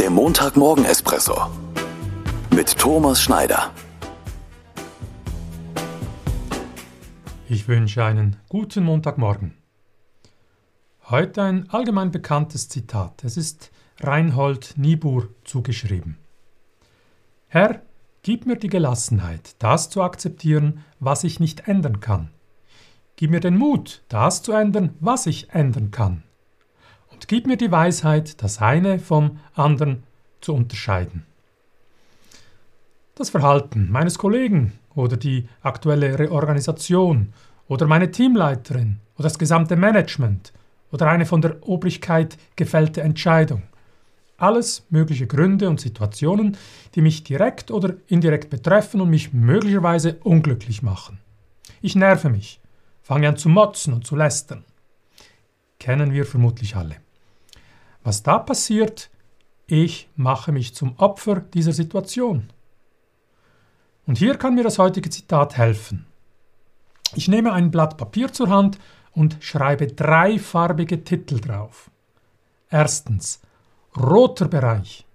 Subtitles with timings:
[0.00, 1.50] Der Montagmorgen-Espresso
[2.54, 3.70] mit Thomas Schneider.
[7.50, 9.58] Ich wünsche einen guten Montagmorgen.
[11.10, 13.24] Heute ein allgemein bekanntes Zitat.
[13.24, 16.16] Es ist Reinhold Niebuhr zugeschrieben.
[17.48, 17.82] Herr,
[18.22, 22.30] gib mir die Gelassenheit, das zu akzeptieren, was ich nicht ändern kann.
[23.16, 26.22] Gib mir den Mut, das zu ändern, was ich ändern kann
[27.20, 30.04] und gib mir die Weisheit, das eine vom anderen
[30.40, 31.26] zu unterscheiden.
[33.14, 37.34] Das Verhalten meines Kollegen oder die aktuelle Reorganisation
[37.68, 40.54] oder meine Teamleiterin oder das gesamte Management
[40.92, 43.64] oder eine von der Obrigkeit gefällte Entscheidung.
[44.38, 46.56] Alles mögliche Gründe und Situationen,
[46.94, 51.18] die mich direkt oder indirekt betreffen und mich möglicherweise unglücklich machen.
[51.82, 52.62] Ich nerve mich,
[53.02, 54.64] fange an zu motzen und zu lästern.
[55.78, 56.96] Kennen wir vermutlich alle.
[58.02, 59.10] Was da passiert,
[59.66, 62.50] ich mache mich zum Opfer dieser Situation.
[64.06, 66.06] Und hier kann mir das heutige Zitat helfen.
[67.14, 68.78] Ich nehme ein Blatt Papier zur Hand
[69.12, 71.90] und schreibe drei farbige Titel drauf.
[72.70, 73.40] Erstens
[73.96, 75.06] roter Bereich.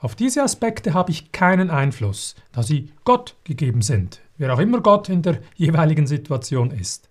[0.00, 4.80] Auf diese Aspekte habe ich keinen Einfluss, da sie Gott gegeben sind, wer auch immer
[4.80, 7.07] Gott in der jeweiligen Situation ist.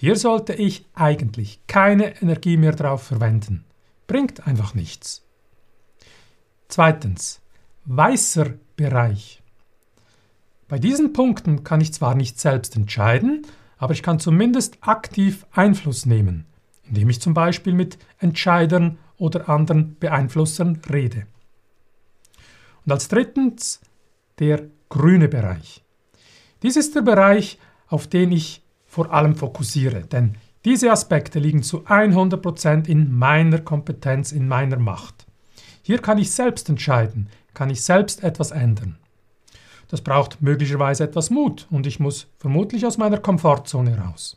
[0.00, 3.66] Hier sollte ich eigentlich keine Energie mehr drauf verwenden.
[4.06, 5.26] Bringt einfach nichts.
[6.68, 7.42] Zweitens.
[7.84, 9.42] Weißer Bereich.
[10.68, 16.06] Bei diesen Punkten kann ich zwar nicht selbst entscheiden, aber ich kann zumindest aktiv Einfluss
[16.06, 16.46] nehmen,
[16.84, 21.26] indem ich zum Beispiel mit Entscheidern oder anderen Beeinflussern rede.
[22.86, 23.82] Und als drittens
[24.38, 25.84] der grüne Bereich.
[26.62, 30.00] Dies ist der Bereich, auf den ich vor allem fokussiere.
[30.00, 35.26] Denn diese Aspekte liegen zu 100% in meiner Kompetenz, in meiner Macht.
[35.82, 38.98] Hier kann ich selbst entscheiden, kann ich selbst etwas ändern.
[39.88, 44.36] Das braucht möglicherweise etwas Mut und ich muss vermutlich aus meiner Komfortzone raus.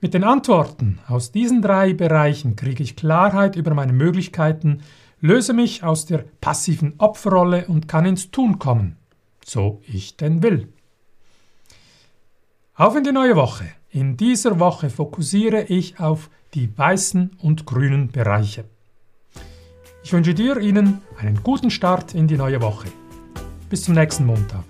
[0.00, 4.82] Mit den Antworten aus diesen drei Bereichen kriege ich Klarheit über meine Möglichkeiten,
[5.20, 8.96] löse mich aus der passiven Opferrolle und kann ins Tun kommen,
[9.44, 10.73] so ich denn will.
[12.76, 13.66] Auf in die neue Woche.
[13.90, 18.64] In dieser Woche fokussiere ich auf die weißen und grünen Bereiche.
[20.02, 22.88] Ich wünsche dir Ihnen einen guten Start in die neue Woche.
[23.70, 24.64] Bis zum nächsten Montag.